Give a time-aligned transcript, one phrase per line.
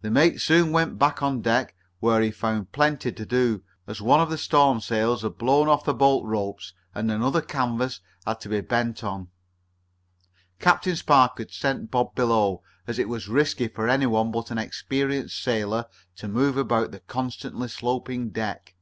[0.00, 4.18] The mate soon went back on deck, where he found plenty to do, as one
[4.18, 8.48] of the storm sails had blown off the bolt ropes and another canvas had to
[8.48, 9.28] be bent on.
[10.58, 14.56] Captain Spark had sent Bob below, as it was risky for any one but an
[14.56, 15.84] experienced sailor
[16.16, 18.74] to move about the constantly sloping deck.